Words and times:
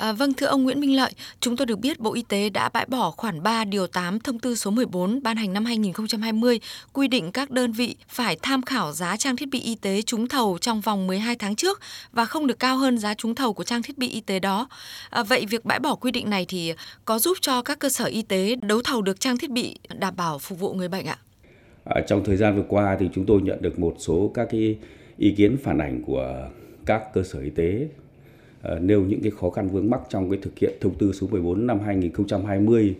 À, 0.00 0.12
vâng 0.12 0.32
thưa 0.32 0.46
ông 0.46 0.62
Nguyễn 0.62 0.80
Minh 0.80 0.96
Lợi, 0.96 1.10
chúng 1.40 1.56
tôi 1.56 1.66
được 1.66 1.78
biết 1.78 2.00
Bộ 2.00 2.14
Y 2.14 2.22
tế 2.22 2.50
đã 2.50 2.68
bãi 2.68 2.86
bỏ 2.86 3.10
khoản 3.10 3.42
3 3.42 3.64
điều 3.64 3.86
8 3.86 4.20
thông 4.20 4.38
tư 4.38 4.54
số 4.54 4.70
14 4.70 5.22
ban 5.22 5.36
hành 5.36 5.52
năm 5.52 5.64
2020 5.64 6.60
quy 6.92 7.08
định 7.08 7.32
các 7.32 7.50
đơn 7.50 7.72
vị 7.72 7.96
phải 8.08 8.36
tham 8.42 8.62
khảo 8.62 8.92
giá 8.92 9.16
trang 9.16 9.36
thiết 9.36 9.48
bị 9.50 9.60
y 9.60 9.74
tế 9.74 10.02
trúng 10.02 10.28
thầu 10.28 10.58
trong 10.60 10.80
vòng 10.80 11.06
12 11.06 11.36
tháng 11.36 11.56
trước 11.56 11.80
và 12.12 12.24
không 12.24 12.46
được 12.46 12.58
cao 12.58 12.76
hơn 12.76 12.98
giá 12.98 13.14
trúng 13.14 13.34
thầu 13.34 13.52
của 13.52 13.64
trang 13.64 13.82
thiết 13.82 13.98
bị 13.98 14.08
y 14.08 14.20
tế 14.20 14.38
đó. 14.38 14.68
À, 15.10 15.22
vậy 15.22 15.46
việc 15.50 15.64
bãi 15.64 15.78
bỏ 15.78 15.94
quy 15.94 16.10
định 16.10 16.30
này 16.30 16.44
thì 16.48 16.72
có 17.04 17.18
giúp 17.18 17.38
cho 17.40 17.62
các 17.62 17.78
cơ 17.78 17.88
sở 17.88 18.04
y 18.04 18.22
tế 18.22 18.56
đấu 18.62 18.80
thầu 18.84 19.02
được 19.02 19.20
trang 19.20 19.36
thiết 19.36 19.50
bị 19.50 19.76
đảm 19.98 20.14
bảo 20.16 20.38
phục 20.38 20.58
vụ 20.58 20.74
người 20.74 20.88
bệnh 20.88 21.06
ạ? 21.06 21.18
À, 21.84 22.00
trong 22.08 22.24
thời 22.24 22.36
gian 22.36 22.56
vừa 22.56 22.64
qua 22.68 22.96
thì 23.00 23.08
chúng 23.14 23.26
tôi 23.26 23.42
nhận 23.42 23.62
được 23.62 23.78
một 23.78 23.94
số 23.98 24.30
các 24.34 24.48
cái 24.50 24.78
ý 25.18 25.34
kiến 25.36 25.56
phản 25.62 25.78
ảnh 25.78 26.02
của 26.06 26.48
các 26.86 27.02
cơ 27.14 27.22
sở 27.22 27.40
y 27.40 27.50
tế 27.50 27.88
Ờ, 28.62 28.78
nêu 28.78 29.02
những 29.02 29.20
cái 29.22 29.30
khó 29.30 29.50
khăn 29.50 29.68
vướng 29.68 29.90
mắc 29.90 30.00
trong 30.08 30.30
cái 30.30 30.38
thực 30.42 30.58
hiện 30.58 30.72
thông 30.80 30.94
tư 30.94 31.12
số 31.12 31.26
14 31.30 31.66
năm 31.66 31.80
2020 31.80 32.94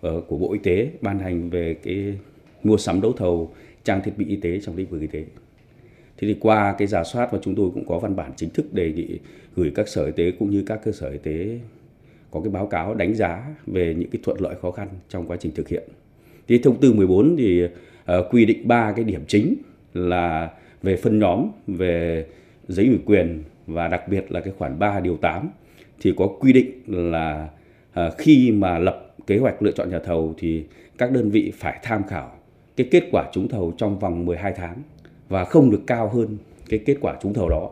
ờ, 0.00 0.22
của 0.28 0.38
Bộ 0.38 0.52
Y 0.52 0.58
tế 0.58 0.90
ban 1.00 1.18
hành 1.18 1.50
về 1.50 1.74
cái 1.74 2.18
mua 2.62 2.76
sắm 2.76 3.00
đấu 3.00 3.12
thầu 3.12 3.52
trang 3.84 4.00
thiết 4.04 4.12
bị 4.16 4.24
y 4.28 4.36
tế 4.36 4.60
trong 4.60 4.76
lĩnh 4.76 4.86
vực 4.86 5.00
y 5.00 5.06
tế. 5.06 5.24
Thế 6.16 6.28
thì 6.28 6.36
qua 6.40 6.74
cái 6.78 6.88
giả 6.88 7.04
soát 7.04 7.32
và 7.32 7.38
chúng 7.42 7.54
tôi 7.54 7.70
cũng 7.74 7.86
có 7.86 7.98
văn 7.98 8.16
bản 8.16 8.32
chính 8.36 8.50
thức 8.50 8.74
đề 8.74 8.92
nghị 8.92 9.18
gửi 9.56 9.72
các 9.74 9.88
sở 9.88 10.04
y 10.04 10.12
tế 10.12 10.30
cũng 10.38 10.50
như 10.50 10.62
các 10.66 10.80
cơ 10.84 10.92
sở 10.92 11.08
y 11.10 11.18
tế 11.18 11.58
có 12.30 12.40
cái 12.40 12.50
báo 12.50 12.66
cáo 12.66 12.94
đánh 12.94 13.14
giá 13.14 13.54
về 13.66 13.94
những 13.98 14.10
cái 14.10 14.20
thuận 14.24 14.40
lợi 14.40 14.54
khó 14.62 14.70
khăn 14.70 14.88
trong 15.08 15.26
quá 15.26 15.36
trình 15.40 15.52
thực 15.54 15.68
hiện. 15.68 15.82
Thì 16.48 16.58
thông 16.58 16.80
tư 16.80 16.92
14 16.92 17.36
thì 17.36 17.64
uh, 17.64 17.70
quy 18.30 18.44
định 18.44 18.68
ba 18.68 18.92
cái 18.92 19.04
điểm 19.04 19.24
chính 19.28 19.54
là 19.94 20.50
về 20.82 20.96
phân 20.96 21.18
nhóm, 21.18 21.46
về 21.66 22.26
giấy 22.68 22.86
ủy 22.86 22.98
quyền 23.06 23.42
và 23.66 23.88
đặc 23.88 24.08
biệt 24.08 24.32
là 24.32 24.40
cái 24.40 24.52
khoản 24.58 24.78
3 24.78 25.00
điều 25.00 25.16
8 25.16 25.50
thì 26.00 26.14
có 26.16 26.26
quy 26.40 26.52
định 26.52 26.82
là 26.86 27.48
à, 27.92 28.10
khi 28.18 28.52
mà 28.52 28.78
lập 28.78 29.14
kế 29.26 29.38
hoạch 29.38 29.62
lựa 29.62 29.72
chọn 29.72 29.90
nhà 29.90 29.98
thầu 29.98 30.34
thì 30.38 30.64
các 30.98 31.12
đơn 31.12 31.30
vị 31.30 31.52
phải 31.54 31.78
tham 31.82 32.02
khảo 32.04 32.30
cái 32.76 32.88
kết 32.90 33.02
quả 33.12 33.30
trúng 33.32 33.48
thầu 33.48 33.72
trong 33.78 33.98
vòng 33.98 34.24
12 34.24 34.52
tháng 34.56 34.82
và 35.28 35.44
không 35.44 35.70
được 35.70 35.82
cao 35.86 36.08
hơn 36.08 36.36
cái 36.68 36.80
kết 36.86 36.96
quả 37.00 37.16
trúng 37.22 37.34
thầu 37.34 37.48
đó. 37.48 37.70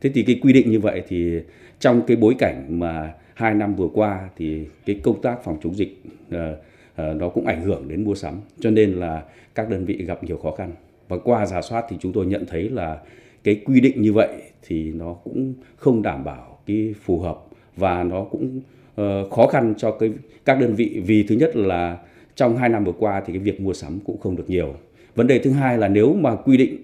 Thế 0.00 0.10
thì 0.14 0.22
cái 0.22 0.38
quy 0.42 0.52
định 0.52 0.70
như 0.70 0.80
vậy 0.80 1.02
thì 1.08 1.40
trong 1.78 2.02
cái 2.06 2.16
bối 2.16 2.34
cảnh 2.38 2.78
mà 2.78 3.12
hai 3.34 3.54
năm 3.54 3.74
vừa 3.74 3.88
qua 3.94 4.28
thì 4.36 4.66
cái 4.86 5.00
công 5.02 5.22
tác 5.22 5.44
phòng 5.44 5.58
chống 5.62 5.76
dịch 5.76 6.02
uh, 6.28 6.34
uh, 6.34 7.16
nó 7.16 7.28
cũng 7.28 7.46
ảnh 7.46 7.62
hưởng 7.62 7.88
đến 7.88 8.04
mua 8.04 8.14
sắm 8.14 8.40
cho 8.60 8.70
nên 8.70 8.92
là 8.92 9.22
các 9.54 9.70
đơn 9.70 9.84
vị 9.84 10.04
gặp 10.04 10.24
nhiều 10.24 10.36
khó 10.36 10.50
khăn 10.50 10.72
và 11.08 11.18
qua 11.24 11.46
giả 11.46 11.62
soát 11.62 11.84
thì 11.88 11.96
chúng 12.00 12.12
tôi 12.12 12.26
nhận 12.26 12.46
thấy 12.46 12.68
là 12.68 12.98
cái 13.44 13.60
quy 13.64 13.80
định 13.80 14.02
như 14.02 14.12
vậy 14.12 14.28
thì 14.62 14.92
nó 14.92 15.12
cũng 15.12 15.54
không 15.76 16.02
đảm 16.02 16.24
bảo 16.24 16.58
cái 16.66 16.94
phù 17.04 17.20
hợp 17.20 17.38
và 17.76 18.02
nó 18.02 18.24
cũng 18.24 18.60
uh, 19.00 19.30
khó 19.30 19.46
khăn 19.46 19.74
cho 19.76 19.90
cái 19.90 20.10
các 20.44 20.60
đơn 20.60 20.74
vị. 20.74 21.02
Vì 21.06 21.22
thứ 21.22 21.34
nhất 21.34 21.56
là 21.56 21.98
trong 22.36 22.56
hai 22.56 22.68
năm 22.68 22.84
vừa 22.84 22.92
qua 22.92 23.22
thì 23.26 23.32
cái 23.32 23.42
việc 23.42 23.60
mua 23.60 23.72
sắm 23.72 23.98
cũng 24.04 24.18
không 24.20 24.36
được 24.36 24.50
nhiều. 24.50 24.74
Vấn 25.14 25.26
đề 25.26 25.38
thứ 25.38 25.50
hai 25.50 25.78
là 25.78 25.88
nếu 25.88 26.14
mà 26.14 26.36
quy 26.36 26.56
định 26.56 26.76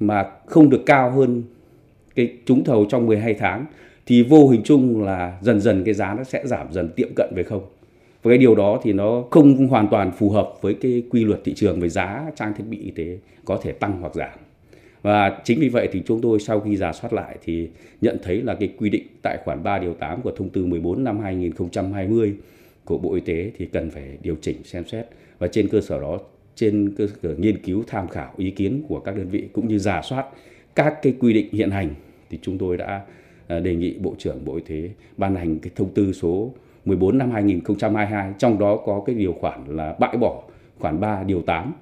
mà 0.00 0.30
không 0.46 0.70
được 0.70 0.82
cao 0.86 1.10
hơn 1.10 1.42
cái 2.14 2.32
trúng 2.46 2.64
thầu 2.64 2.84
trong 2.84 3.06
12 3.06 3.34
tháng 3.34 3.66
thì 4.06 4.22
vô 4.22 4.48
hình 4.48 4.62
chung 4.64 5.02
là 5.02 5.38
dần 5.42 5.60
dần 5.60 5.84
cái 5.84 5.94
giá 5.94 6.14
nó 6.14 6.24
sẽ 6.24 6.46
giảm 6.46 6.72
dần 6.72 6.88
tiệm 6.96 7.08
cận 7.16 7.32
về 7.36 7.42
không. 7.42 7.62
Và 8.22 8.28
cái 8.28 8.38
điều 8.38 8.54
đó 8.54 8.80
thì 8.82 8.92
nó 8.92 9.24
không 9.30 9.66
hoàn 9.68 9.88
toàn 9.90 10.12
phù 10.12 10.30
hợp 10.30 10.52
với 10.60 10.74
cái 10.74 11.02
quy 11.10 11.24
luật 11.24 11.40
thị 11.44 11.54
trường 11.54 11.80
về 11.80 11.88
giá 11.88 12.24
trang 12.36 12.52
thiết 12.54 12.64
bị 12.68 12.78
y 12.78 12.90
tế 12.90 13.18
có 13.44 13.58
thể 13.62 13.72
tăng 13.72 14.00
hoặc 14.00 14.14
giảm 14.14 14.38
và 15.02 15.40
chính 15.44 15.60
vì 15.60 15.68
vậy 15.68 15.88
thì 15.92 16.02
chúng 16.06 16.20
tôi 16.20 16.40
sau 16.40 16.60
khi 16.60 16.76
giả 16.76 16.92
soát 16.92 17.12
lại 17.12 17.36
thì 17.44 17.68
nhận 18.00 18.16
thấy 18.22 18.42
là 18.42 18.54
cái 18.54 18.72
quy 18.78 18.90
định 18.90 19.06
tại 19.22 19.38
khoản 19.44 19.62
3 19.62 19.78
điều 19.78 19.94
8 19.94 20.22
của 20.22 20.30
thông 20.30 20.48
tư 20.48 20.66
14 20.66 21.04
năm 21.04 21.20
2020 21.20 22.34
của 22.84 22.98
Bộ 22.98 23.14
Y 23.14 23.20
tế 23.20 23.50
thì 23.58 23.66
cần 23.66 23.90
phải 23.90 24.18
điều 24.22 24.36
chỉnh 24.40 24.56
xem 24.64 24.84
xét. 24.84 25.06
Và 25.38 25.48
trên 25.48 25.68
cơ 25.68 25.80
sở 25.80 26.00
đó, 26.00 26.18
trên 26.54 26.94
cơ 26.96 27.06
sở 27.22 27.34
nghiên 27.38 27.62
cứu, 27.62 27.84
tham 27.86 28.08
khảo 28.08 28.32
ý 28.36 28.50
kiến 28.50 28.82
của 28.88 29.00
các 29.00 29.16
đơn 29.16 29.28
vị 29.28 29.48
cũng 29.52 29.68
như 29.68 29.78
giả 29.78 30.02
soát 30.02 30.26
các 30.74 31.02
cái 31.02 31.14
quy 31.20 31.32
định 31.32 31.48
hiện 31.52 31.70
hành 31.70 31.94
thì 32.30 32.38
chúng 32.42 32.58
tôi 32.58 32.76
đã 32.76 33.02
à, 33.46 33.60
đề 33.60 33.74
nghị 33.74 33.98
Bộ 33.98 34.14
trưởng 34.18 34.44
Bộ 34.44 34.54
Y 34.54 34.62
tế 34.62 34.90
ban 35.16 35.34
hành 35.34 35.58
cái 35.58 35.70
thông 35.76 35.94
tư 35.94 36.12
số 36.12 36.52
14 36.84 37.18
năm 37.18 37.30
2022 37.30 38.32
trong 38.38 38.58
đó 38.58 38.76
có 38.76 39.02
cái 39.06 39.14
điều 39.14 39.32
khoản 39.32 39.64
là 39.68 39.96
bãi 39.98 40.16
bỏ 40.16 40.42
khoản 40.78 41.00
3 41.00 41.22
điều 41.22 41.42
8 41.42 41.72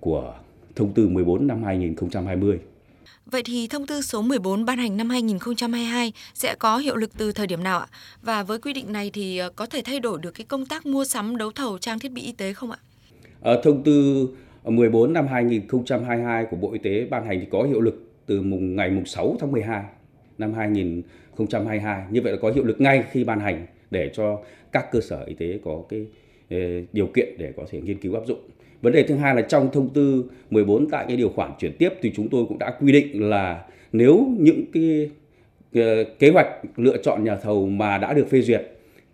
của 0.00 0.34
thông 0.76 0.94
tư 0.94 1.08
14 1.08 1.46
năm 1.46 1.64
2020. 1.64 2.58
Vậy 3.26 3.42
thì 3.44 3.66
thông 3.66 3.86
tư 3.86 4.00
số 4.00 4.22
14 4.22 4.64
ban 4.64 4.78
hành 4.78 4.96
năm 4.96 5.10
2022 5.10 6.12
sẽ 6.34 6.54
có 6.58 6.78
hiệu 6.78 6.96
lực 6.96 7.10
từ 7.18 7.32
thời 7.32 7.46
điểm 7.46 7.62
nào 7.62 7.78
ạ? 7.78 7.86
Và 8.22 8.42
với 8.42 8.58
quy 8.58 8.72
định 8.72 8.92
này 8.92 9.10
thì 9.12 9.38
ờ, 9.38 9.50
có 9.56 9.66
thể 9.66 9.82
thay 9.84 10.00
đổi 10.00 10.18
được 10.22 10.30
cái 10.34 10.44
công 10.44 10.66
tác 10.66 10.86
mua 10.86 11.04
sắm 11.04 11.36
đấu 11.36 11.50
thầu 11.54 11.78
trang 11.78 11.98
thiết 11.98 12.12
bị 12.12 12.22
y 12.22 12.32
tế 12.32 12.52
không 12.52 12.70
ạ? 12.70 12.78
Ở 13.40 13.60
thông 13.64 13.82
tư 13.82 14.28
14 14.64 15.12
năm 15.12 15.26
2022 15.26 16.46
của 16.50 16.56
Bộ 16.56 16.72
Y 16.72 16.78
tế 16.78 17.06
ban 17.10 17.26
hành 17.26 17.40
thì 17.40 17.46
có 17.50 17.62
hiệu 17.62 17.80
lực 17.80 18.12
từ 18.26 18.42
mùng 18.42 18.76
ngày 18.76 18.90
mùng 18.90 19.06
6 19.06 19.36
tháng 19.40 19.52
12 19.52 19.84
năm 20.38 20.54
2022. 20.54 22.04
Như 22.10 22.20
vậy 22.22 22.32
là 22.32 22.38
có 22.42 22.50
hiệu 22.50 22.64
lực 22.64 22.80
ngay 22.80 23.04
khi 23.12 23.24
ban 23.24 23.40
hành 23.40 23.66
để 23.90 24.10
cho 24.14 24.38
các 24.72 24.92
cơ 24.92 25.00
sở 25.00 25.24
y 25.26 25.34
tế 25.34 25.58
có 25.64 25.82
cái 25.88 26.06
Ờ, 26.50 26.58
điều 26.92 27.06
kiện 27.06 27.28
để 27.38 27.52
có 27.56 27.64
thể 27.70 27.80
nghiên 27.80 27.98
cứu 27.98 28.14
áp 28.14 28.26
dụng. 28.26 28.38
Vấn 28.82 28.92
đề 28.92 29.02
thứ 29.02 29.14
hai 29.14 29.34
là 29.34 29.42
trong 29.42 29.70
thông 29.72 29.88
tư 29.88 30.24
14 30.50 30.90
tại 30.90 31.04
cái 31.08 31.16
điều 31.16 31.28
khoản 31.28 31.50
chuyển 31.58 31.72
tiếp 31.78 31.88
thì 32.02 32.12
chúng 32.14 32.28
tôi 32.28 32.44
cũng 32.48 32.58
đã 32.58 32.74
quy 32.80 32.92
định 32.92 33.30
là 33.30 33.64
nếu 33.92 34.26
những 34.38 34.64
cái 34.72 35.10
ờ, 35.74 36.04
kế 36.18 36.30
hoạch 36.30 36.46
lựa 36.76 36.96
chọn 36.96 37.24
nhà 37.24 37.36
thầu 37.36 37.66
mà 37.66 37.98
đã 37.98 38.12
được 38.12 38.30
phê 38.30 38.40
duyệt 38.40 38.62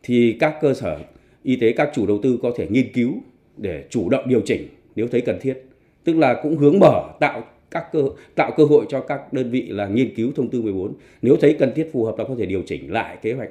thì 0.02 0.36
các 0.40 0.54
cơ 0.60 0.74
sở 0.74 0.98
y 1.42 1.56
tế, 1.56 1.72
các 1.72 1.90
chủ 1.94 2.06
đầu 2.06 2.18
tư 2.22 2.38
có 2.42 2.52
thể 2.56 2.66
nghiên 2.70 2.92
cứu 2.92 3.12
để 3.56 3.84
chủ 3.90 4.08
động 4.08 4.28
điều 4.28 4.40
chỉnh 4.40 4.68
nếu 4.96 5.08
thấy 5.08 5.20
cần 5.20 5.38
thiết. 5.40 5.62
Tức 6.04 6.16
là 6.16 6.34
cũng 6.42 6.56
hướng 6.56 6.78
mở, 6.78 7.02
tạo 7.20 7.44
các 7.70 7.92
cơ, 7.92 8.02
tạo 8.34 8.52
cơ 8.56 8.64
hội 8.64 8.84
cho 8.88 9.00
các 9.00 9.32
đơn 9.32 9.50
vị 9.50 9.68
là 9.68 9.86
nghiên 9.86 10.14
cứu 10.14 10.32
thông 10.36 10.50
tư 10.50 10.62
14. 10.62 10.92
Nếu 11.22 11.36
thấy 11.40 11.56
cần 11.58 11.72
thiết 11.74 11.90
phù 11.92 12.04
hợp 12.04 12.18
là 12.18 12.24
có 12.24 12.34
thể 12.38 12.46
điều 12.46 12.62
chỉnh 12.66 12.92
lại 12.92 13.18
kế 13.22 13.32
hoạch 13.32 13.48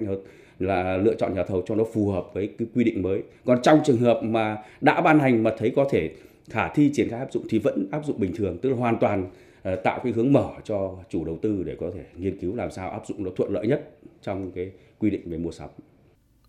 là 0.59 0.97
lựa 0.97 1.13
chọn 1.15 1.35
nhà 1.35 1.43
thầu 1.43 1.61
cho 1.65 1.75
nó 1.75 1.83
phù 1.93 2.09
hợp 2.09 2.33
với 2.33 2.49
cái 2.57 2.67
quy 2.75 2.83
định 2.83 3.01
mới 3.01 3.23
còn 3.45 3.61
trong 3.61 3.79
trường 3.85 3.97
hợp 3.97 4.19
mà 4.23 4.57
đã 4.81 5.01
ban 5.01 5.19
hành 5.19 5.43
mà 5.43 5.51
thấy 5.57 5.73
có 5.75 5.87
thể 5.91 6.09
khả 6.49 6.67
thi 6.67 6.89
triển 6.93 7.09
khai 7.09 7.19
áp 7.19 7.33
dụng 7.33 7.43
thì 7.49 7.59
vẫn 7.59 7.87
áp 7.91 8.05
dụng 8.05 8.19
bình 8.19 8.31
thường, 8.35 8.57
tức 8.61 8.69
là 8.69 8.75
hoàn 8.75 8.97
toàn 8.99 9.29
ờ, 9.63 9.75
tạo 9.75 9.99
cái 10.03 10.13
hướng 10.13 10.33
mở 10.33 10.49
cho 10.63 10.95
chủ 11.09 11.25
đầu 11.25 11.37
tư 11.41 11.63
để 11.65 11.75
có 11.79 11.91
thể 11.95 12.03
nghiên 12.17 12.39
cứu 12.39 12.55
làm 12.55 12.71
sao 12.71 12.89
áp 12.89 13.01
dụng 13.07 13.23
nó 13.23 13.31
thuận 13.35 13.51
lợi 13.51 13.67
nhất 13.67 13.89
trong 14.21 14.51
cái 14.51 14.71
quy 14.99 15.09
định 15.09 15.21
về 15.25 15.37
mua 15.37 15.51
sắm 15.51 15.69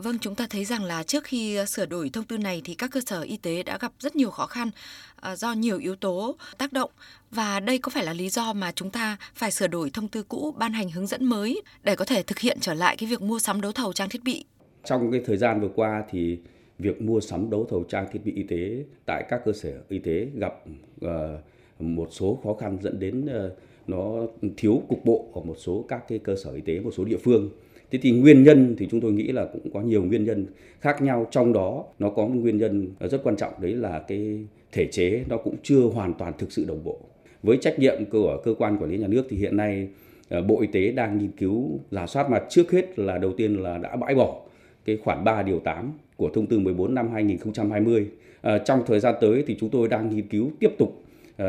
Vâng, 0.03 0.19
chúng 0.21 0.34
ta 0.34 0.47
thấy 0.50 0.65
rằng 0.65 0.84
là 0.84 1.03
trước 1.03 1.25
khi 1.25 1.56
ờ, 1.56 1.65
sửa 1.65 1.87
đổi 1.87 2.11
thông 2.12 2.25
tư 2.25 2.38
này 2.38 2.62
thì 2.65 2.75
các 2.75 2.91
cơ 2.91 3.00
sở 3.06 3.21
y 3.21 3.37
tế 3.37 3.62
đã 3.62 3.78
gặp 3.81 3.93
rất 3.99 4.16
nhiều 4.16 4.31
khó 4.31 4.47
khăn 4.47 4.71
ờ, 5.16 5.37
do 5.37 5.53
nhiều 5.53 5.78
yếu 5.78 5.97
tố 5.97 6.37
tác 6.59 6.72
động 6.72 6.91
và 7.31 7.61
đây 7.61 7.78
có 7.78 7.91
phải 7.91 8.05
là 8.05 8.12
lý 8.12 8.28
do 8.28 8.53
mà 8.53 8.72
chúng 8.72 8.91
ta 8.91 9.16
phải 9.34 9.50
sửa 9.50 9.66
đổi 9.66 9.91
thông 9.91 10.09
tư 10.09 10.22
cũ 10.22 10.55
ban 10.59 10.72
hành 10.72 10.91
hướng 10.91 11.06
dẫn 11.06 11.25
mới 11.25 11.62
để 11.83 11.97
có 11.97 12.05
thể 12.05 12.22
thực 12.22 12.39
hiện 12.39 12.59
trở 12.60 12.75
lại 12.75 12.97
cái 12.97 13.09
việc 13.09 13.22
mua 13.22 13.39
sắm 13.39 13.60
đấu 13.60 13.72
thầu 13.72 13.93
trang 13.93 14.09
thiết 14.09 14.25
bị. 14.25 14.44
Trong 14.84 15.10
cái 15.12 15.22
thời 15.27 15.37
gian 15.37 15.60
vừa 15.60 15.71
qua 15.75 16.05
thì 16.10 16.39
việc 16.78 17.03
mua 17.03 17.21
sắm 17.21 17.50
đấu 17.50 17.66
thầu 17.71 17.84
trang 17.89 18.06
thiết 18.12 18.21
bị 18.25 18.33
y 18.33 18.43
tế 18.43 18.84
tại 19.06 19.25
các 19.28 19.41
cơ 19.44 19.53
sở 19.53 19.72
y 19.89 19.99
tế 19.99 20.27
gặp 20.34 20.55
ờ, 21.00 21.39
một 21.78 22.09
số 22.10 22.41
khó 22.44 22.55
khăn 22.55 22.78
dẫn 22.83 23.00
đến 23.00 23.27
nó 23.87 24.12
thiếu 24.56 24.83
cục 24.89 25.05
bộ 25.05 25.27
ở 25.34 25.41
một 25.41 25.56
số 25.59 25.84
các 25.89 26.09
cái 26.09 26.19
cơ 26.19 26.37
sở 26.37 26.53
y 26.53 26.60
tế 26.60 26.81
một 26.81 26.91
số 26.97 27.05
địa 27.05 27.19
phương 27.25 27.50
Thế 27.91 27.99
thì 28.03 28.11
nguyên 28.11 28.45
nhân 28.45 28.75
thì 28.78 28.89
chúng 28.91 29.01
tôi 29.01 29.12
nghĩ 29.12 29.33
là 29.33 29.47
cũng 29.53 29.71
có 29.75 29.81
nhiều 29.81 30.05
nguyên 30.05 30.25
nhân 30.25 30.47
khác 30.81 31.03
nhau 31.03 31.27
trong 31.31 31.53
đó 31.53 31.84
nó 31.99 32.11
có 32.11 32.27
một 32.27 32.34
nguyên 32.34 32.59
nhân 32.59 32.89
rất 33.01 33.21
quan 33.25 33.37
trọng 33.37 33.53
đấy 33.61 33.75
là 33.75 33.99
cái 34.09 34.39
thể 34.73 34.87
chế 34.87 35.25
nó 35.28 35.37
cũng 35.37 35.56
chưa 35.62 35.81
hoàn 35.81 36.15
toàn 36.15 36.33
thực 36.39 36.53
sự 36.53 36.65
đồng 36.69 36.84
bộ. 36.84 37.01
Với 37.43 37.56
trách 37.56 37.78
nhiệm 37.78 38.05
của 38.11 38.41
cơ 38.45 38.55
quan 38.59 38.78
quản 38.78 38.91
lý 38.91 38.99
nhà 38.99 39.06
nước 39.06 39.27
thì 39.31 39.37
hiện 39.37 39.56
nay 39.56 39.89
ờ, 40.28 40.43
Bộ 40.43 40.61
Y 40.61 40.67
tế 40.67 40.93
đang 40.93 41.19
nghiên 41.19 41.31
cứu 41.31 41.81
giả 41.91 42.06
soát 42.06 42.31
mà 42.31 42.41
trước 42.49 42.71
hết 42.71 42.99
là 42.99 43.19
đầu 43.19 43.33
tiên 43.33 43.55
là 43.55 43.78
đã 43.78 43.97
bãi 43.97 44.15
bỏ 44.15 44.41
cái 44.84 44.97
khoản 44.97 45.25
3 45.25 45.42
điều 45.42 45.59
8 45.59 45.92
của 46.16 46.31
thông 46.34 46.47
tư 46.47 46.59
14 46.59 46.95
năm 46.95 47.09
2020. 47.13 48.07
À, 48.42 48.53
ờ, 48.53 48.59
trong 48.59 48.83
thời 48.87 49.01
gian 49.01 49.15
tới 49.21 49.45
thì 49.47 49.57
chúng 49.60 49.71
tôi 49.71 49.89
đang 49.89 50.10
nghiên 50.10 50.28
cứu 50.28 50.51
tiếp 50.60 50.71
tục 50.78 51.03
uh, 51.42 51.47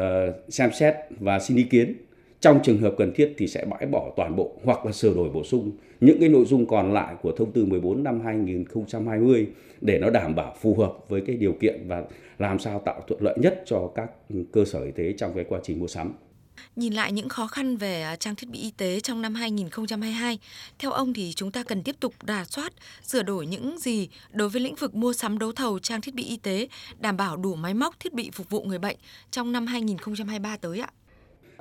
xem 0.49 0.69
xét 0.73 0.95
và 1.19 1.39
xin 1.39 1.57
ý 1.57 1.63
kiến 1.63 1.93
trong 2.41 2.59
trường 2.63 2.77
hợp 2.77 2.93
cần 2.97 3.13
thiết 3.15 3.33
thì 3.37 3.47
sẽ 3.47 3.65
bãi 3.65 3.85
bỏ 3.85 4.13
toàn 4.15 4.35
bộ 4.35 4.59
hoặc 4.63 4.85
là 4.85 4.91
sửa 4.91 5.13
đổi 5.13 5.29
bổ 5.29 5.43
sung 5.43 5.71
những 5.99 6.19
cái 6.19 6.29
nội 6.29 6.45
dung 6.45 6.65
còn 6.65 6.93
lại 6.93 7.15
của 7.21 7.31
thông 7.31 7.51
tư 7.51 7.65
14 7.65 8.03
năm 8.03 8.21
2020 8.25 9.47
để 9.81 9.99
nó 9.99 10.09
đảm 10.09 10.35
bảo 10.35 10.55
phù 10.61 10.75
hợp 10.75 10.93
với 11.09 11.21
cái 11.27 11.35
điều 11.35 11.53
kiện 11.53 11.87
và 11.87 12.03
làm 12.37 12.59
sao 12.59 12.81
tạo 12.85 13.01
thuận 13.07 13.21
lợi 13.21 13.37
nhất 13.41 13.63
cho 13.65 13.91
các 13.95 14.11
cơ 14.51 14.65
sở 14.65 14.83
y 14.83 14.91
tế 14.91 15.13
trong 15.17 15.31
cái 15.35 15.45
quá 15.49 15.59
trình 15.63 15.79
mua 15.79 15.87
sắm. 15.87 16.13
Nhìn 16.75 16.93
lại 16.93 17.11
những 17.11 17.29
khó 17.29 17.47
khăn 17.47 17.77
về 17.77 18.01
à, 18.01 18.15
trang 18.15 18.35
thiết 18.35 18.49
bị 18.49 18.59
y 18.59 18.71
tế 18.71 18.99
trong 18.99 19.21
năm 19.21 19.35
2022, 19.35 20.39
theo 20.79 20.91
ông 20.91 21.13
thì 21.13 21.33
chúng 21.35 21.51
ta 21.51 21.63
cần 21.63 21.83
tiếp 21.83 21.95
tục 21.99 22.13
đà 22.23 22.45
soát, 22.45 22.73
sửa 23.03 23.23
đổi 23.23 23.47
những 23.47 23.77
gì 23.79 24.09
đối 24.31 24.49
với 24.49 24.61
lĩnh 24.61 24.75
vực 24.75 24.95
mua 24.95 25.13
sắm 25.13 25.39
đấu 25.39 25.51
thầu 25.51 25.79
trang 25.79 26.01
thiết 26.01 26.15
bị 26.15 26.23
y 26.23 26.37
tế, 26.37 26.67
đảm 26.99 27.17
bảo 27.17 27.37
đủ 27.37 27.55
máy 27.55 27.73
móc 27.73 27.99
thiết 27.99 28.13
bị 28.13 28.29
phục 28.33 28.49
vụ 28.49 28.63
người 28.63 28.79
bệnh 28.79 28.97
trong 29.31 29.51
năm 29.51 29.67
2023 29.67 30.57
tới 30.57 30.79
ạ? 30.79 30.89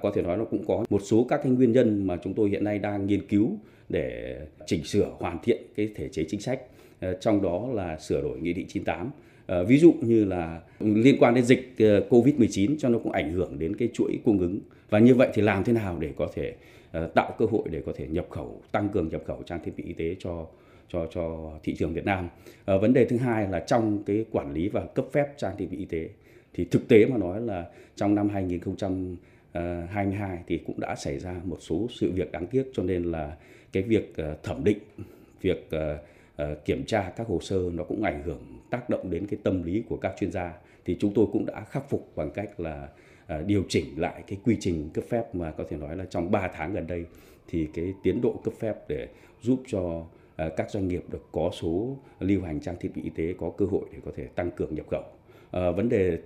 Có 0.02 0.10
thể 0.14 0.22
nói 0.22 0.36
nó 0.36 0.44
cũng 0.44 0.64
có 0.66 0.84
một 0.90 1.02
số 1.04 1.26
các 1.28 1.40
cái 1.42 1.52
nguyên 1.52 1.72
nhân 1.72 2.06
mà 2.06 2.16
chúng 2.16 2.34
tôi 2.34 2.48
hiện 2.48 2.64
nay 2.64 2.78
đang 2.78 3.06
nghiên 3.06 3.26
cứu 3.26 3.58
để 3.88 4.38
chỉnh 4.66 4.84
sửa 4.84 5.10
hoàn 5.18 5.38
thiện 5.42 5.62
cái 5.76 5.88
thể 5.94 6.08
chế 6.08 6.24
chính 6.28 6.40
sách. 6.40 6.60
Ờ, 7.00 7.14
trong 7.20 7.42
đó 7.42 7.68
là 7.74 7.98
sửa 7.98 8.22
đổi 8.22 8.38
nghị 8.38 8.52
định 8.52 8.66
98 8.68 9.10
ờ, 9.46 9.64
ví 9.64 9.78
dụ 9.78 9.94
như 10.00 10.24
là 10.24 10.60
liên 10.80 11.16
quan 11.20 11.34
đến 11.34 11.44
dịch 11.44 11.74
ờ, 11.78 12.06
Covid-19 12.10 12.76
cho 12.78 12.88
nó 12.88 12.98
cũng 12.98 13.12
ảnh 13.12 13.32
hưởng 13.32 13.58
đến 13.58 13.76
cái 13.76 13.88
chuỗi 13.94 14.18
cung 14.24 14.38
ứng. 14.38 14.60
Và 14.90 14.98
như 14.98 15.14
vậy 15.14 15.28
thì 15.34 15.42
làm 15.42 15.64
thế 15.64 15.72
nào 15.72 15.98
để 16.00 16.12
có 16.16 16.28
thể 16.34 16.54
tạo 17.14 17.34
cơ 17.38 17.46
hội 17.50 17.62
để 17.70 17.82
có 17.86 17.92
thể 17.96 18.06
nhập 18.06 18.26
khẩu 18.30 18.62
tăng 18.72 18.88
cường 18.88 19.08
nhập 19.08 19.22
khẩu 19.26 19.42
trang 19.42 19.60
thiết 19.64 19.72
bị 19.76 19.84
y 19.84 19.92
tế 19.92 20.16
cho 20.18 20.46
cho 20.88 21.06
cho 21.14 21.52
thị 21.62 21.74
trường 21.78 21.94
Việt 21.94 22.04
Nam. 22.04 22.28
À, 22.64 22.76
vấn 22.76 22.92
đề 22.92 23.04
thứ 23.04 23.16
hai 23.16 23.48
là 23.48 23.60
trong 23.60 24.02
cái 24.06 24.24
quản 24.30 24.52
lý 24.52 24.68
và 24.68 24.86
cấp 24.94 25.04
phép 25.12 25.26
trang 25.38 25.56
thiết 25.58 25.66
bị 25.70 25.78
y 25.78 25.84
tế. 25.84 26.08
Thì 26.54 26.64
thực 26.64 26.88
tế 26.88 27.06
mà 27.06 27.16
nói 27.16 27.40
là 27.40 27.66
trong 27.96 28.14
năm 28.14 28.28
Ờ, 29.52 29.86
2022 29.90 30.44
thì 30.46 30.58
cũng 30.66 30.80
đã 30.80 30.96
xảy 30.96 31.18
ra 31.18 31.40
một 31.44 31.56
số 31.60 31.86
sự 31.90 32.12
việc 32.12 32.32
đáng 32.32 32.46
tiếc 32.46 32.64
cho 32.72 32.82
nên 32.82 33.04
là 33.04 33.36
cái 33.72 33.82
việc 33.82 34.16
ờ, 34.16 34.36
thẩm 34.42 34.64
định, 34.64 34.78
việc 35.40 35.68
ờ, 35.70 36.54
kiểm 36.64 36.84
tra 36.84 37.12
các 37.16 37.26
hồ 37.26 37.40
sơ 37.40 37.70
nó 37.72 37.84
cũng 37.84 38.02
ảnh 38.02 38.22
hưởng 38.22 38.42
tác 38.70 38.90
động 38.90 39.10
đến 39.10 39.26
cái 39.26 39.40
tâm 39.42 39.62
lý 39.62 39.82
của 39.88 39.96
các 39.96 40.14
chuyên 40.20 40.32
gia 40.32 40.52
thì 40.84 40.96
chúng 41.00 41.14
tôi 41.14 41.26
cũng 41.32 41.46
đã 41.46 41.64
khắc 41.64 41.90
phục 41.90 42.12
bằng 42.16 42.30
cách 42.30 42.60
là 42.60 42.88
điều 43.46 43.64
chỉnh 43.68 43.84
lại 43.96 44.22
cái 44.26 44.38
quy 44.44 44.56
trình 44.60 44.90
cấp 44.94 45.04
phép 45.08 45.34
mà 45.34 45.50
có 45.50 45.64
thể 45.68 45.76
nói 45.76 45.96
là 45.96 46.04
trong 46.04 46.30
3 46.30 46.48
tháng 46.54 46.72
gần 46.72 46.86
đây 46.86 47.04
thì 47.48 47.68
cái 47.74 47.94
tiến 48.02 48.20
độ 48.20 48.40
cấp 48.44 48.54
phép 48.58 48.74
để 48.88 49.08
giúp 49.40 49.62
cho 49.66 50.06
các 50.56 50.70
doanh 50.70 50.88
nghiệp 50.88 51.04
được 51.10 51.28
có 51.32 51.50
số 51.52 51.96
lưu 52.20 52.42
hành 52.42 52.60
trang 52.60 52.76
thiết 52.80 52.90
bị 52.94 53.02
y 53.02 53.10
tế 53.10 53.34
có 53.38 53.50
cơ 53.50 53.66
hội 53.66 53.84
để 53.92 53.98
có 54.04 54.10
thể 54.16 54.24
tăng 54.24 54.50
cường 54.50 54.74
nhập 54.74 54.86
khẩu. 54.90 55.04
À, 55.50 55.70
vấn 55.70 55.88
đề 55.88 56.18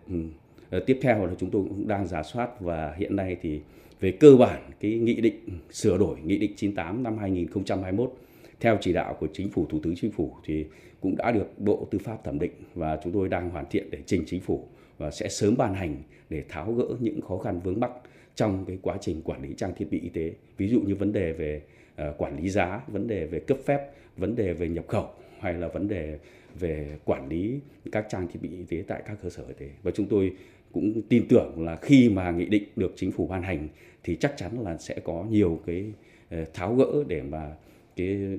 Ờ, 0.74 0.80
tiếp 0.80 0.98
theo 1.02 1.26
là 1.26 1.34
chúng 1.38 1.50
tôi 1.50 1.62
cũng 1.68 1.88
đang 1.88 2.06
giả 2.06 2.22
soát 2.22 2.60
và 2.60 2.94
hiện 2.98 3.16
nay 3.16 3.36
thì 3.42 3.60
về 4.00 4.10
cơ 4.20 4.36
bản 4.36 4.62
cái 4.80 4.90
nghị 4.90 5.20
định 5.20 5.40
sửa 5.70 5.98
đổi 5.98 6.18
nghị 6.24 6.38
định 6.38 6.52
98 6.56 7.02
năm 7.02 7.18
2021 7.18 8.12
theo 8.60 8.78
chỉ 8.80 8.92
đạo 8.92 9.16
của 9.20 9.28
chính 9.32 9.50
phủ, 9.50 9.66
thủ 9.70 9.80
tướng 9.82 9.94
chính 9.96 10.10
phủ 10.10 10.32
thì 10.44 10.66
cũng 11.00 11.16
đã 11.16 11.30
được 11.30 11.58
bộ 11.58 11.88
tư 11.90 11.98
pháp 11.98 12.24
thẩm 12.24 12.38
định 12.38 12.50
và 12.74 12.98
chúng 13.04 13.12
tôi 13.12 13.28
đang 13.28 13.50
hoàn 13.50 13.64
thiện 13.70 13.90
để 13.90 13.98
trình 14.06 14.22
chính 14.26 14.40
phủ 14.40 14.68
và 14.98 15.10
sẽ 15.10 15.28
sớm 15.28 15.56
ban 15.56 15.74
hành 15.74 15.96
để 16.30 16.44
tháo 16.48 16.72
gỡ 16.72 16.86
những 17.00 17.20
khó 17.20 17.38
khăn 17.38 17.60
vướng 17.64 17.80
mắc 17.80 17.90
trong 18.34 18.64
cái 18.64 18.78
quá 18.82 18.96
trình 19.00 19.22
quản 19.22 19.42
lý 19.42 19.54
trang 19.56 19.74
thiết 19.76 19.86
bị 19.90 20.00
y 20.00 20.08
tế. 20.08 20.32
Ví 20.56 20.68
dụ 20.68 20.80
như 20.80 20.94
vấn 20.94 21.12
đề 21.12 21.32
về 21.32 21.62
ờ, 21.96 22.14
quản 22.18 22.36
lý 22.36 22.48
giá, 22.48 22.80
vấn 22.88 23.06
đề 23.06 23.26
về 23.26 23.40
cấp 23.40 23.58
phép, 23.64 23.90
vấn 24.16 24.36
đề 24.36 24.52
về 24.52 24.68
nhập 24.68 24.84
khẩu 24.88 25.08
hay 25.40 25.54
là 25.54 25.68
vấn 25.68 25.88
đề 25.88 26.18
về 26.60 26.98
quản 27.04 27.28
lý 27.28 27.60
các 27.92 28.06
trang 28.08 28.28
thiết 28.28 28.42
bị 28.42 28.48
y 28.48 28.64
tế 28.68 28.84
tại 28.86 29.02
các 29.06 29.18
cơ 29.22 29.30
sở 29.30 29.44
y 29.48 29.54
tế. 29.58 29.70
Và 29.82 29.90
chúng 29.90 30.06
tôi 30.06 30.32
cũng 30.74 31.02
tin 31.08 31.28
tưởng 31.28 31.64
là 31.64 31.76
khi 31.76 32.08
mà 32.08 32.30
nghị 32.30 32.44
định 32.44 32.64
được 32.76 32.92
chính 32.96 33.12
phủ 33.12 33.26
ban 33.26 33.42
hành 33.42 33.68
thì 34.04 34.16
chắc 34.16 34.34
chắn 34.36 34.60
là 34.60 34.76
sẽ 34.78 35.00
có 35.04 35.24
nhiều 35.30 35.60
cái 35.66 35.84
ờ, 36.30 36.44
tháo 36.54 36.74
gỡ 36.74 37.04
để 37.08 37.22
mà 37.22 37.52
cái 37.96 38.38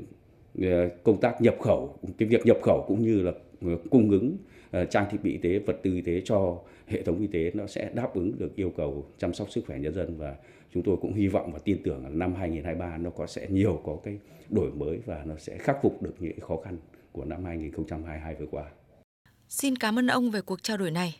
ờ, 0.61 0.89
công 1.03 1.19
tác 1.21 1.41
nhập 1.41 1.55
khẩu, 1.61 1.97
cái 2.17 2.29
việc 2.29 2.45
nhập 2.45 2.57
khẩu 2.63 2.85
cũng 2.87 3.03
như 3.03 3.21
là 3.21 3.31
ờ, 3.61 3.77
cung 3.89 4.09
ứng 4.09 4.37
trang 4.89 5.05
thiết 5.11 5.17
bị 5.23 5.31
y 5.31 5.37
tế, 5.37 5.59
vật 5.59 5.79
tư 5.83 5.93
y 5.93 6.01
tế 6.01 6.21
cho 6.25 6.59
hệ 6.87 7.01
thống 7.01 7.19
y 7.19 7.27
tế 7.27 7.51
nó 7.53 7.67
sẽ 7.67 7.89
đáp 7.93 8.13
ứng 8.13 8.39
được 8.39 8.55
yêu 8.55 8.69
cầu 8.77 9.05
chăm 9.17 9.33
sóc 9.33 9.51
sức 9.51 9.63
khỏe 9.67 9.79
nhân 9.79 9.93
dân 9.93 10.17
và 10.17 10.35
chúng 10.73 10.83
tôi 10.83 10.97
cũng 11.01 11.13
hy 11.13 11.27
vọng 11.27 11.51
và 11.53 11.59
tin 11.59 11.77
tưởng 11.83 12.03
là 12.03 12.09
năm 12.09 12.33
2023 12.33 12.97
nó 12.97 13.09
có 13.09 13.27
sẽ 13.27 13.47
nhiều 13.49 13.81
có 13.85 13.97
cái 14.03 14.19
đổi 14.49 14.71
mới 14.71 14.99
và 15.05 15.23
nó 15.25 15.35
sẽ 15.37 15.57
khắc 15.57 15.77
phục 15.81 16.01
được 16.01 16.15
những 16.19 16.39
khó 16.39 16.57
khăn 16.57 16.77
của 17.11 17.25
năm 17.25 17.45
2022 17.45 18.35
vừa 18.35 18.45
qua. 18.51 18.63
Xin 19.49 19.75
cảm 19.75 19.99
ơn 19.99 20.07
ông 20.07 20.31
về 20.31 20.41
cuộc 20.41 20.63
trao 20.63 20.77
đổi 20.77 20.91
này. 20.91 21.15